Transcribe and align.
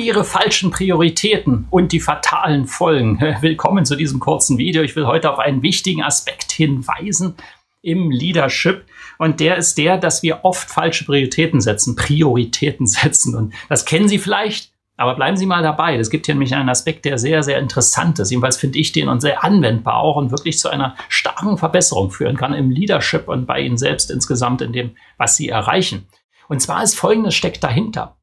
Ihre 0.00 0.24
falschen 0.24 0.70
Prioritäten 0.70 1.66
und 1.70 1.92
die 1.92 2.00
fatalen 2.00 2.66
Folgen. 2.66 3.20
Willkommen 3.40 3.84
zu 3.84 3.96
diesem 3.96 4.18
kurzen 4.18 4.56
Video. 4.56 4.82
Ich 4.82 4.96
will 4.96 5.06
heute 5.06 5.30
auf 5.30 5.38
einen 5.38 5.62
wichtigen 5.62 6.02
Aspekt 6.02 6.52
hinweisen 6.52 7.34
im 7.82 8.10
Leadership. 8.10 8.86
Und 9.18 9.40
der 9.40 9.56
ist 9.56 9.76
der, 9.76 9.98
dass 9.98 10.22
wir 10.22 10.40
oft 10.44 10.70
falsche 10.70 11.04
Prioritäten 11.04 11.60
setzen, 11.60 11.96
Prioritäten 11.96 12.86
setzen. 12.86 13.34
Und 13.36 13.52
das 13.68 13.84
kennen 13.84 14.08
Sie 14.08 14.18
vielleicht, 14.18 14.72
aber 14.96 15.14
bleiben 15.14 15.36
Sie 15.36 15.46
mal 15.46 15.62
dabei. 15.62 15.96
Es 15.96 16.08
gibt 16.08 16.24
hier 16.26 16.34
nämlich 16.34 16.54
einen 16.54 16.70
Aspekt, 16.70 17.04
der 17.04 17.18
sehr, 17.18 17.42
sehr 17.42 17.58
interessant 17.58 18.18
ist. 18.18 18.30
Jedenfalls 18.30 18.56
finde 18.56 18.78
ich 18.78 18.92
den 18.92 19.08
und 19.08 19.20
sehr 19.20 19.44
anwendbar 19.44 19.96
auch 19.96 20.16
und 20.16 20.30
wirklich 20.30 20.58
zu 20.58 20.70
einer 20.70 20.96
starken 21.10 21.58
Verbesserung 21.58 22.10
führen 22.10 22.38
kann 22.38 22.54
im 22.54 22.70
Leadership 22.70 23.28
und 23.28 23.46
bei 23.46 23.60
Ihnen 23.60 23.76
selbst 23.76 24.10
insgesamt 24.10 24.62
in 24.62 24.72
dem, 24.72 24.92
was 25.18 25.36
Sie 25.36 25.50
erreichen. 25.50 26.06
Und 26.48 26.60
zwar 26.60 26.82
ist 26.82 26.98
Folgendes 26.98 27.34
steckt 27.34 27.62
dahinter 27.62 28.16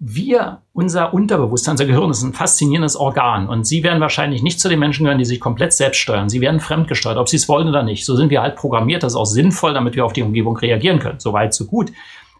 wir, 0.00 0.62
unser 0.72 1.12
Unterbewusstsein, 1.12 1.72
unser 1.72 1.86
Gehirn 1.86 2.10
ist 2.10 2.22
ein 2.22 2.32
faszinierendes 2.32 2.94
Organ 2.94 3.48
und 3.48 3.64
Sie 3.64 3.82
werden 3.82 4.00
wahrscheinlich 4.00 4.42
nicht 4.42 4.60
zu 4.60 4.68
den 4.68 4.78
Menschen 4.78 5.04
gehören, 5.04 5.18
die 5.18 5.24
sich 5.24 5.40
komplett 5.40 5.72
selbst 5.72 5.98
steuern. 5.98 6.28
Sie 6.28 6.40
werden 6.40 6.60
fremdgesteuert, 6.60 7.18
ob 7.18 7.28
Sie 7.28 7.36
es 7.36 7.48
wollen 7.48 7.68
oder 7.68 7.82
nicht. 7.82 8.04
So 8.04 8.14
sind 8.14 8.30
wir 8.30 8.40
halt 8.40 8.54
programmiert. 8.54 9.02
Das 9.02 9.12
ist 9.12 9.18
auch 9.18 9.24
sinnvoll, 9.24 9.74
damit 9.74 9.96
wir 9.96 10.04
auf 10.04 10.12
die 10.12 10.22
Umgebung 10.22 10.56
reagieren 10.56 11.00
können. 11.00 11.18
Soweit, 11.18 11.52
so 11.52 11.66
gut. 11.66 11.90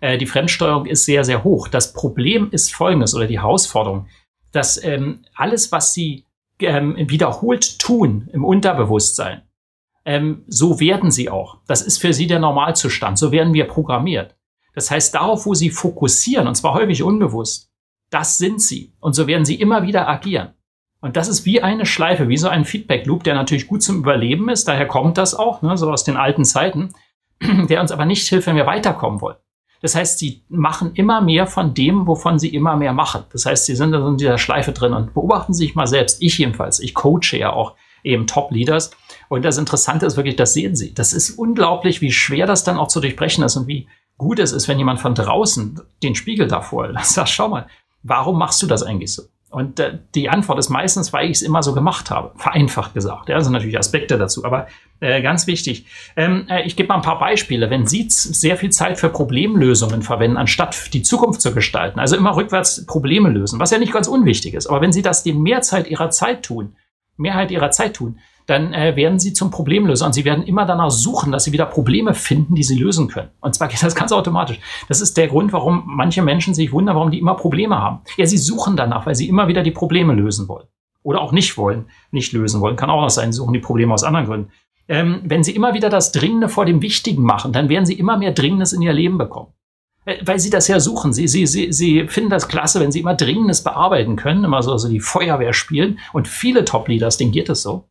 Äh, 0.00 0.18
die 0.18 0.26
Fremdsteuerung 0.26 0.86
ist 0.86 1.04
sehr, 1.04 1.24
sehr 1.24 1.42
hoch. 1.42 1.66
Das 1.66 1.92
Problem 1.92 2.48
ist 2.52 2.72
folgendes 2.72 3.14
oder 3.14 3.26
die 3.26 3.40
Herausforderung, 3.40 4.06
dass 4.52 4.82
ähm, 4.82 5.22
alles, 5.34 5.72
was 5.72 5.92
Sie 5.92 6.24
ähm, 6.60 6.94
wiederholt 6.96 7.80
tun 7.80 8.28
im 8.32 8.44
Unterbewusstsein, 8.44 9.42
ähm, 10.04 10.44
so 10.46 10.78
werden 10.78 11.10
Sie 11.10 11.28
auch. 11.28 11.58
Das 11.66 11.82
ist 11.82 12.00
für 12.00 12.12
Sie 12.12 12.28
der 12.28 12.38
Normalzustand. 12.38 13.18
So 13.18 13.32
werden 13.32 13.52
wir 13.52 13.66
programmiert. 13.66 14.37
Das 14.78 14.92
heißt, 14.92 15.12
darauf, 15.12 15.44
wo 15.44 15.54
sie 15.54 15.70
fokussieren, 15.70 16.46
und 16.46 16.54
zwar 16.54 16.72
häufig 16.72 17.02
unbewusst, 17.02 17.68
das 18.10 18.38
sind 18.38 18.62
sie. 18.62 18.92
Und 19.00 19.14
so 19.14 19.26
werden 19.26 19.44
sie 19.44 19.56
immer 19.56 19.82
wieder 19.82 20.08
agieren. 20.08 20.50
Und 21.00 21.16
das 21.16 21.26
ist 21.26 21.44
wie 21.44 21.60
eine 21.60 21.84
Schleife, 21.84 22.28
wie 22.28 22.36
so 22.36 22.46
ein 22.46 22.64
Feedback-Loop, 22.64 23.24
der 23.24 23.34
natürlich 23.34 23.66
gut 23.66 23.82
zum 23.82 23.96
Überleben 23.96 24.48
ist. 24.48 24.68
Daher 24.68 24.86
kommt 24.86 25.18
das 25.18 25.34
auch, 25.34 25.62
ne, 25.62 25.76
so 25.76 25.90
aus 25.90 26.04
den 26.04 26.16
alten 26.16 26.44
Zeiten, 26.44 26.90
der 27.42 27.80
uns 27.80 27.90
aber 27.90 28.04
nicht 28.04 28.28
hilft, 28.28 28.46
wenn 28.46 28.54
wir 28.54 28.66
weiterkommen 28.66 29.20
wollen. 29.20 29.38
Das 29.82 29.96
heißt, 29.96 30.20
sie 30.20 30.44
machen 30.48 30.92
immer 30.94 31.22
mehr 31.22 31.48
von 31.48 31.74
dem, 31.74 32.06
wovon 32.06 32.38
sie 32.38 32.54
immer 32.54 32.76
mehr 32.76 32.92
machen. 32.92 33.24
Das 33.32 33.46
heißt, 33.46 33.66
sie 33.66 33.74
sind 33.74 33.92
in 33.92 34.16
dieser 34.16 34.38
Schleife 34.38 34.70
drin 34.70 34.92
und 34.92 35.12
beobachten 35.12 35.54
sich 35.54 35.74
mal 35.74 35.88
selbst. 35.88 36.22
Ich 36.22 36.38
jedenfalls. 36.38 36.78
Ich 36.78 36.94
coache 36.94 37.36
ja 37.36 37.52
auch 37.52 37.74
eben 38.04 38.28
Top-Leaders. 38.28 38.92
Und 39.28 39.44
das 39.44 39.58
Interessante 39.58 40.06
ist 40.06 40.16
wirklich, 40.16 40.36
das 40.36 40.54
sehen 40.54 40.76
sie. 40.76 40.94
Das 40.94 41.12
ist 41.12 41.30
unglaublich, 41.30 42.00
wie 42.00 42.12
schwer 42.12 42.46
das 42.46 42.62
dann 42.62 42.78
auch 42.78 42.86
zu 42.86 43.00
durchbrechen 43.00 43.42
ist 43.42 43.56
und 43.56 43.66
wie 43.66 43.88
gut 44.18 44.38
es 44.38 44.52
ist, 44.52 44.68
wenn 44.68 44.78
jemand 44.78 45.00
von 45.00 45.14
draußen 45.14 45.80
den 46.02 46.14
Spiegel 46.14 46.48
davor 46.48 46.92
sagt, 47.02 47.30
schau 47.30 47.48
mal, 47.48 47.66
warum 48.02 48.38
machst 48.38 48.62
du 48.62 48.66
das 48.66 48.82
eigentlich 48.82 49.14
so? 49.14 49.22
Und 49.50 49.80
äh, 49.80 49.98
die 50.14 50.28
Antwort 50.28 50.58
ist 50.58 50.68
meistens, 50.68 51.12
weil 51.14 51.24
ich 51.26 51.38
es 51.38 51.42
immer 51.42 51.62
so 51.62 51.72
gemacht 51.72 52.10
habe. 52.10 52.32
Vereinfacht 52.36 52.92
gesagt. 52.92 53.30
Ja, 53.30 53.40
sind 53.40 53.54
natürlich 53.54 53.78
Aspekte 53.78 54.18
dazu, 54.18 54.44
aber 54.44 54.66
äh, 55.00 55.22
ganz 55.22 55.46
wichtig. 55.46 55.86
Ähm, 56.16 56.46
äh, 56.50 56.66
ich 56.66 56.76
gebe 56.76 56.88
mal 56.88 56.96
ein 56.96 57.02
paar 57.02 57.18
Beispiele. 57.18 57.70
Wenn 57.70 57.86
Sie 57.86 58.06
sehr 58.10 58.58
viel 58.58 58.68
Zeit 58.70 58.98
für 58.98 59.08
Problemlösungen 59.08 60.02
verwenden, 60.02 60.36
anstatt 60.36 60.92
die 60.92 61.02
Zukunft 61.02 61.40
zu 61.40 61.54
gestalten, 61.54 61.98
also 61.98 62.14
immer 62.14 62.36
rückwärts 62.36 62.84
Probleme 62.84 63.30
lösen, 63.30 63.58
was 63.58 63.70
ja 63.70 63.78
nicht 63.78 63.92
ganz 63.92 64.06
unwichtig 64.06 64.52
ist, 64.52 64.66
aber 64.66 64.82
wenn 64.82 64.92
Sie 64.92 65.02
das 65.02 65.22
die 65.22 65.32
Mehrzeit 65.32 65.88
Ihrer 65.88 66.10
Zeit 66.10 66.42
tun, 66.42 66.76
Mehrheit 67.16 67.50
Ihrer 67.50 67.70
Zeit 67.70 67.94
tun, 67.94 68.18
dann 68.48 68.72
äh, 68.72 68.96
werden 68.96 69.18
sie 69.18 69.34
zum 69.34 69.50
Problemlöser 69.50 70.06
und 70.06 70.14
sie 70.14 70.24
werden 70.24 70.42
immer 70.42 70.64
danach 70.64 70.90
suchen, 70.90 71.32
dass 71.32 71.44
sie 71.44 71.52
wieder 71.52 71.66
Probleme 71.66 72.14
finden, 72.14 72.54
die 72.54 72.62
sie 72.62 72.78
lösen 72.78 73.06
können. 73.06 73.28
Und 73.42 73.54
zwar 73.54 73.68
geht 73.68 73.82
das 73.82 73.94
ganz 73.94 74.10
automatisch. 74.10 74.58
Das 74.88 75.02
ist 75.02 75.18
der 75.18 75.28
Grund, 75.28 75.52
warum 75.52 75.82
manche 75.84 76.22
Menschen 76.22 76.54
sich 76.54 76.72
wundern, 76.72 76.96
warum 76.96 77.10
die 77.10 77.18
immer 77.18 77.34
Probleme 77.34 77.76
haben. 77.76 78.00
Ja, 78.16 78.24
sie 78.24 78.38
suchen 78.38 78.74
danach, 78.74 79.04
weil 79.04 79.14
sie 79.14 79.28
immer 79.28 79.48
wieder 79.48 79.62
die 79.62 79.70
Probleme 79.70 80.14
lösen 80.14 80.48
wollen. 80.48 80.66
Oder 81.02 81.20
auch 81.20 81.32
nicht 81.32 81.58
wollen, 81.58 81.90
nicht 82.10 82.32
lösen 82.32 82.62
wollen. 82.62 82.76
Kann 82.76 82.88
auch 82.88 83.02
noch 83.02 83.10
sein, 83.10 83.34
suchen 83.34 83.52
die 83.52 83.60
Probleme 83.60 83.92
aus 83.92 84.02
anderen 84.02 84.26
Gründen. 84.26 84.50
Ähm, 84.88 85.20
wenn 85.24 85.44
sie 85.44 85.54
immer 85.54 85.74
wieder 85.74 85.90
das 85.90 86.10
Dringende 86.12 86.48
vor 86.48 86.64
dem 86.64 86.80
Wichtigen 86.80 87.24
machen, 87.24 87.52
dann 87.52 87.68
werden 87.68 87.84
sie 87.84 87.98
immer 87.98 88.16
mehr 88.16 88.32
Dringendes 88.32 88.72
in 88.72 88.80
ihr 88.80 88.94
Leben 88.94 89.18
bekommen 89.18 89.52
äh, 90.06 90.16
weil 90.24 90.38
sie 90.38 90.48
das 90.48 90.68
ja 90.68 90.80
suchen. 90.80 91.12
Sie, 91.12 91.28
sie, 91.28 91.46
sie, 91.46 91.70
sie 91.70 92.08
finden 92.08 92.30
das 92.30 92.48
klasse, 92.48 92.80
wenn 92.80 92.92
sie 92.92 93.00
immer 93.00 93.14
Dringendes 93.14 93.62
bearbeiten 93.62 94.16
können, 94.16 94.44
immer 94.44 94.62
so 94.62 94.72
also 94.72 94.88
die 94.88 95.00
Feuerwehr 95.00 95.52
spielen. 95.52 95.98
Und 96.14 96.28
viele 96.28 96.64
Top-Leaders, 96.64 97.18
denen 97.18 97.32
geht 97.32 97.50
es 97.50 97.60
so 97.60 97.90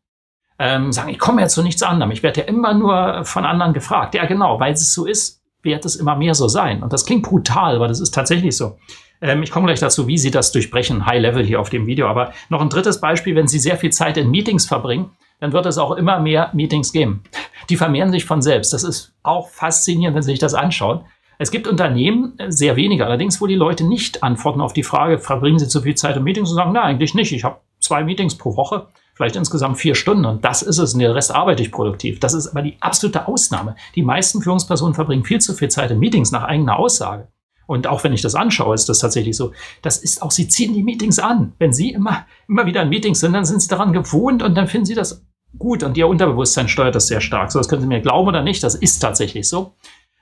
ähm, 0.59 0.91
sagen, 0.91 1.09
ich 1.09 1.19
komme 1.19 1.41
ja 1.41 1.47
zu 1.47 1.61
nichts 1.61 1.83
anderem. 1.83 2.11
Ich 2.11 2.23
werde 2.23 2.41
ja 2.41 2.47
immer 2.47 2.73
nur 2.73 3.23
von 3.25 3.45
anderen 3.45 3.73
gefragt. 3.73 4.15
Ja, 4.15 4.25
genau, 4.25 4.59
weil 4.59 4.73
es 4.73 4.93
so 4.93 5.05
ist, 5.05 5.41
wird 5.61 5.85
es 5.85 5.95
immer 5.95 6.15
mehr 6.15 6.33
so 6.33 6.47
sein. 6.47 6.83
Und 6.83 6.93
das 6.93 7.05
klingt 7.05 7.23
brutal, 7.23 7.75
aber 7.75 7.87
das 7.87 7.99
ist 7.99 8.13
tatsächlich 8.13 8.55
so. 8.55 8.77
Ähm, 9.21 9.43
ich 9.43 9.51
komme 9.51 9.67
gleich 9.67 9.79
dazu, 9.79 10.07
wie 10.07 10.17
Sie 10.17 10.31
das 10.31 10.51
durchbrechen, 10.51 11.05
High 11.05 11.21
Level 11.21 11.45
hier 11.45 11.59
auf 11.59 11.69
dem 11.69 11.85
Video. 11.85 12.07
Aber 12.07 12.33
noch 12.49 12.61
ein 12.61 12.69
drittes 12.69 13.01
Beispiel, 13.01 13.35
wenn 13.35 13.47
Sie 13.47 13.59
sehr 13.59 13.77
viel 13.77 13.91
Zeit 13.91 14.17
in 14.17 14.29
Meetings 14.29 14.65
verbringen, 14.65 15.11
dann 15.39 15.53
wird 15.53 15.65
es 15.67 15.77
auch 15.77 15.91
immer 15.91 16.19
mehr 16.19 16.49
Meetings 16.53 16.91
geben. 16.91 17.23
Die 17.69 17.77
vermehren 17.77 18.11
sich 18.11 18.25
von 18.25 18.41
selbst. 18.41 18.73
Das 18.73 18.83
ist 18.83 19.13
auch 19.23 19.49
faszinierend, 19.49 20.15
wenn 20.15 20.23
Sie 20.23 20.31
sich 20.31 20.39
das 20.39 20.53
anschauen. 20.53 21.01
Es 21.39 21.51
gibt 21.51 21.67
Unternehmen, 21.67 22.33
äh, 22.39 22.51
sehr 22.51 22.75
wenige 22.75 23.05
allerdings, 23.05 23.39
wo 23.41 23.47
die 23.47 23.55
Leute 23.55 23.83
nicht 23.83 24.23
antworten 24.23 24.61
auf 24.61 24.73
die 24.73 24.83
Frage, 24.83 25.19
verbringen 25.19 25.59
Sie 25.59 25.67
zu 25.67 25.81
viel 25.81 25.95
Zeit 25.95 26.17
in 26.17 26.23
Meetings 26.23 26.49
und 26.49 26.55
sagen, 26.55 26.71
na, 26.73 26.83
eigentlich 26.83 27.13
nicht. 27.13 27.31
Ich 27.31 27.43
habe 27.43 27.59
zwei 27.79 28.03
Meetings 28.03 28.35
pro 28.35 28.55
Woche 28.55 28.87
vielleicht 29.17 29.35
insgesamt 29.35 29.77
vier 29.77 29.95
Stunden 29.95 30.25
und 30.25 30.45
das 30.45 30.61
ist 30.61 30.77
es 30.77 30.93
und 30.93 30.99
den 30.99 31.11
Rest 31.11 31.33
arbeite 31.33 31.63
ich 31.63 31.71
produktiv. 31.71 32.19
Das 32.19 32.33
ist 32.33 32.47
aber 32.47 32.61
die 32.61 32.77
absolute 32.79 33.27
Ausnahme. 33.27 33.75
Die 33.95 34.03
meisten 34.03 34.41
Führungspersonen 34.41 34.93
verbringen 34.93 35.25
viel 35.25 35.41
zu 35.41 35.53
viel 35.53 35.69
Zeit 35.69 35.91
in 35.91 35.99
Meetings 35.99 36.31
nach 36.31 36.43
eigener 36.43 36.77
Aussage. 36.77 37.27
Und 37.65 37.87
auch 37.87 38.03
wenn 38.03 38.13
ich 38.13 38.21
das 38.21 38.35
anschaue, 38.35 38.75
ist 38.75 38.87
das 38.87 38.99
tatsächlich 38.99 39.35
so. 39.35 39.51
Das 39.81 39.97
ist 39.97 40.21
auch, 40.21 40.31
sie 40.31 40.47
ziehen 40.47 40.73
die 40.73 40.83
Meetings 40.83 41.19
an. 41.19 41.53
Wenn 41.59 41.73
sie 41.73 41.91
immer, 41.91 42.25
immer 42.47 42.65
wieder 42.65 42.83
in 42.83 42.89
Meetings 42.89 43.19
sind, 43.19 43.33
dann 43.33 43.43
sind 43.43 43.61
sie 43.61 43.67
daran 43.67 43.91
gewohnt 43.91 44.41
und 44.41 44.55
dann 44.55 44.67
finden 44.67 44.85
sie 44.85 44.95
das 44.95 45.25
gut 45.57 45.83
und 45.83 45.97
ihr 45.97 46.07
Unterbewusstsein 46.07 46.67
steuert 46.67 46.95
das 46.95 47.07
sehr 47.07 47.21
stark. 47.21 47.51
So, 47.51 47.59
das 47.59 47.67
können 47.67 47.81
Sie 47.81 47.87
mir 47.87 48.01
glauben 48.01 48.27
oder 48.27 48.43
nicht. 48.43 48.63
Das 48.63 48.75
ist 48.75 48.99
tatsächlich 48.99 49.49
so. 49.49 49.73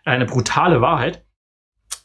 Eine 0.06 0.26
brutale 0.26 0.82
Wahrheit. 0.82 1.25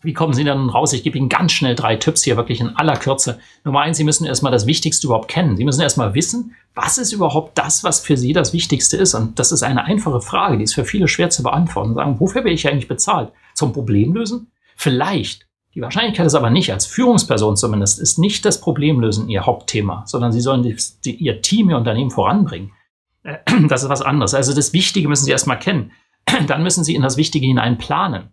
Wie 0.03 0.15
kommen 0.15 0.33
Sie 0.33 0.45
dann 0.45 0.71
raus? 0.71 0.95
Ich 0.95 1.03
gebe 1.03 1.19
Ihnen 1.19 1.29
ganz 1.29 1.53
schnell 1.53 1.75
drei 1.75 1.97
Tipps 1.97 2.23
hier, 2.23 2.37
wirklich 2.37 2.61
in 2.61 2.75
aller 2.77 2.97
Kürze. 2.97 3.39
Nummer 3.65 3.81
eins, 3.81 3.99
Sie 3.99 4.05
müssen 4.05 4.25
erstmal 4.25 4.53
das 4.53 4.67
Wichtigste 4.67 5.07
überhaupt 5.07 5.29
kennen. 5.29 5.57
Sie 5.57 5.65
müssen 5.65 5.83
erstmal 5.83 6.15
wissen, 6.15 6.57
was 6.75 6.97
ist 6.97 7.13
überhaupt 7.13 7.59
das, 7.59 7.85
was 7.85 8.01
für 8.01 8.17
Sie 8.17 8.33
das 8.33 8.53
Wichtigste 8.55 8.97
ist? 8.97 9.15
Und 9.15 9.39
das 9.39 9.53
ist 9.53 9.63
eine 9.63 9.85
einfache 9.85 10.23
Frage, 10.23 10.57
die 10.57 10.65
ist 10.65 10.75
für 10.75 10.87
viele 10.87 11.07
schwer 11.07 11.29
zu 11.29 11.43
beantworten. 11.43 11.95
Sagen, 11.95 12.19
wofür 12.19 12.43
bin 12.43 12.55
ich 12.55 12.67
eigentlich 12.67 12.89
bezahlt? 12.89 13.31
Zum 13.55 13.73
Problemlösen? 13.73 14.51
Vielleicht. 14.75 15.47
Die 15.75 15.83
Wahrscheinlichkeit 15.83 16.27
ist 16.27 16.35
aber 16.35 16.51
nicht, 16.51 16.73
als 16.73 16.87
Führungsperson 16.87 17.57
zumindest, 17.57 18.01
ist 18.01 18.19
nicht 18.19 18.45
das 18.45 18.61
Problemlösen 18.61 19.29
Ihr 19.29 19.45
Hauptthema, 19.45 20.05
sondern 20.07 20.33
Sie 20.33 20.41
sollen 20.41 20.63
die, 20.63 20.77
die, 21.05 21.15
Ihr 21.17 21.43
Team, 21.43 21.69
Ihr 21.69 21.77
Unternehmen 21.77 22.11
voranbringen. 22.11 22.73
Äh, 23.23 23.37
das 23.69 23.83
ist 23.83 23.91
was 23.91 24.03
anderes. 24.03 24.35
Also 24.35 24.55
das 24.55 24.73
Wichtige 24.73 25.09
müssen 25.09 25.27
Sie 25.27 25.31
erstmal 25.31 25.59
kennen. 25.59 25.93
Dann 26.47 26.63
müssen 26.63 26.85
Sie 26.85 26.95
in 26.95 27.03
das 27.03 27.17
Wichtige 27.17 27.47
hinein 27.47 27.77
planen. 27.79 28.31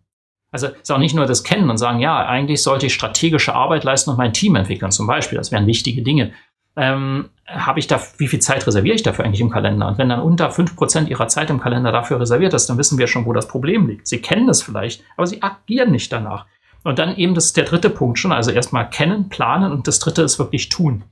Also 0.51 0.67
ist 0.67 0.91
auch 0.91 0.97
nicht 0.97 1.15
nur 1.15 1.25
das 1.25 1.43
Kennen 1.43 1.69
und 1.69 1.77
sagen, 1.77 1.99
ja, 1.99 2.25
eigentlich 2.25 2.63
sollte 2.63 2.85
ich 2.85 2.93
strategische 2.93 3.53
Arbeit 3.53 3.83
leisten 3.83 4.11
und 4.11 4.17
mein 4.17 4.33
Team 4.33 4.55
entwickeln, 4.55 4.91
zum 4.91 5.07
Beispiel. 5.07 5.37
Das 5.37 5.51
wären 5.51 5.67
wichtige 5.67 6.01
Dinge. 6.03 6.31
Ähm, 6.77 7.29
habe 7.47 7.79
ich 7.79 7.87
da, 7.87 7.99
wie 8.17 8.27
viel 8.27 8.39
Zeit 8.39 8.65
reserviere 8.67 8.95
ich 8.95 9.03
dafür 9.03 9.25
eigentlich 9.25 9.41
im 9.41 9.49
Kalender? 9.49 9.87
Und 9.87 9.97
wenn 9.97 10.09
dann 10.09 10.21
unter 10.21 10.51
fünf 10.51 10.75
Prozent 10.75 11.09
Ihrer 11.09 11.27
Zeit 11.27 11.49
im 11.49 11.59
Kalender 11.59 11.91
dafür 11.91 12.19
reserviert 12.19 12.53
ist, 12.53 12.67
dann 12.67 12.77
wissen 12.77 12.97
wir 12.97 13.07
schon, 13.07 13.25
wo 13.25 13.33
das 13.33 13.47
Problem 13.47 13.87
liegt. 13.87 14.07
Sie 14.07 14.21
kennen 14.21 14.47
das 14.47 14.61
vielleicht, 14.61 15.03
aber 15.17 15.27
Sie 15.27 15.41
agieren 15.41 15.91
nicht 15.91 16.11
danach. 16.13 16.45
Und 16.83 16.99
dann 16.99 17.17
eben 17.17 17.33
das 17.33 17.45
ist 17.45 17.57
der 17.57 17.65
dritte 17.65 17.89
Punkt 17.89 18.19
schon, 18.19 18.31
also 18.31 18.51
erstmal 18.51 18.89
kennen, 18.89 19.27
planen 19.27 19.71
und 19.71 19.87
das 19.87 19.99
dritte 19.99 20.21
ist 20.21 20.39
wirklich 20.39 20.69
tun. 20.69 21.03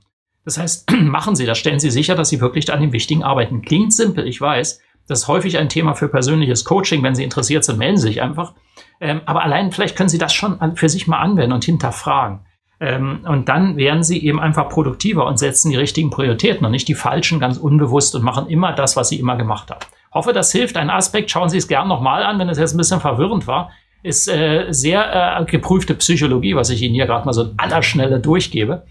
Das 0.44 0.56
heißt, 0.56 0.90
machen 1.02 1.36
Sie 1.36 1.44
das, 1.44 1.58
stellen 1.58 1.80
Sie 1.80 1.90
sicher, 1.90 2.14
dass 2.14 2.30
Sie 2.30 2.40
wirklich 2.40 2.72
an 2.72 2.80
dem 2.80 2.92
Wichtigen 2.92 3.24
arbeiten. 3.24 3.60
Klingt 3.60 3.92
simpel, 3.92 4.26
ich 4.26 4.40
weiß. 4.40 4.80
Das 5.08 5.20
ist 5.20 5.28
häufig 5.28 5.58
ein 5.58 5.68
Thema 5.68 5.94
für 5.94 6.08
persönliches 6.08 6.64
Coaching. 6.64 7.02
Wenn 7.02 7.14
Sie 7.14 7.24
interessiert 7.24 7.64
sind, 7.64 7.78
melden 7.78 7.98
Sie 7.98 8.08
sich 8.08 8.22
einfach. 8.22 8.54
Ähm, 9.00 9.20
aber 9.26 9.42
allein 9.42 9.72
vielleicht 9.72 9.96
können 9.96 10.08
Sie 10.08 10.18
das 10.18 10.32
schon 10.32 10.58
für 10.76 10.88
sich 10.88 11.06
mal 11.06 11.18
anwenden 11.18 11.52
und 11.52 11.64
hinterfragen. 11.64 12.40
Ähm, 12.78 13.20
und 13.26 13.48
dann 13.48 13.76
werden 13.76 14.02
Sie 14.02 14.24
eben 14.24 14.40
einfach 14.40 14.68
produktiver 14.68 15.26
und 15.26 15.38
setzen 15.38 15.70
die 15.70 15.76
richtigen 15.76 16.10
Prioritäten 16.10 16.64
und 16.64 16.72
nicht 16.72 16.88
die 16.88 16.94
falschen 16.94 17.40
ganz 17.40 17.56
unbewusst 17.56 18.14
und 18.14 18.22
machen 18.22 18.48
immer 18.48 18.72
das, 18.72 18.96
was 18.96 19.08
Sie 19.08 19.18
immer 19.18 19.36
gemacht 19.36 19.70
haben. 19.70 19.80
Hoffe, 20.12 20.32
das 20.32 20.52
hilft. 20.52 20.76
Ein 20.76 20.90
Aspekt, 20.90 21.30
schauen 21.30 21.48
Sie 21.48 21.58
es 21.58 21.68
gerne 21.68 21.88
nochmal 21.88 22.22
an, 22.22 22.38
wenn 22.38 22.48
es 22.48 22.58
jetzt 22.58 22.74
ein 22.74 22.78
bisschen 22.78 23.00
verwirrend 23.00 23.46
war, 23.46 23.70
ist 24.02 24.28
äh, 24.28 24.66
sehr 24.70 25.40
äh, 25.40 25.44
geprüfte 25.44 25.94
Psychologie, 25.94 26.54
was 26.54 26.70
ich 26.70 26.82
Ihnen 26.82 26.94
hier 26.94 27.06
gerade 27.06 27.24
mal 27.24 27.32
so 27.32 27.42
in 27.42 27.54
aller 27.56 27.82
Schnelle 27.82 28.20
durchgebe. 28.20 28.84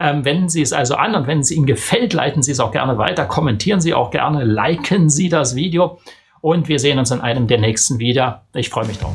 Ähm, 0.00 0.24
wenden 0.24 0.48
Sie 0.48 0.62
es 0.62 0.72
also 0.72 0.94
an 0.94 1.14
und 1.14 1.26
wenn 1.26 1.40
es 1.40 1.50
Ihnen 1.50 1.66
gefällt, 1.66 2.12
leiten 2.12 2.42
Sie 2.42 2.52
es 2.52 2.60
auch 2.60 2.72
gerne 2.72 2.98
weiter, 2.98 3.26
kommentieren 3.26 3.80
Sie 3.80 3.94
auch 3.94 4.10
gerne, 4.10 4.44
liken 4.44 5.10
Sie 5.10 5.28
das 5.28 5.54
Video 5.54 6.00
und 6.40 6.68
wir 6.68 6.78
sehen 6.78 6.98
uns 6.98 7.10
in 7.10 7.20
einem 7.20 7.46
der 7.46 7.58
nächsten 7.58 7.98
wieder. 7.98 8.46
Ich 8.54 8.70
freue 8.70 8.86
mich 8.86 8.98
drauf. 8.98 9.14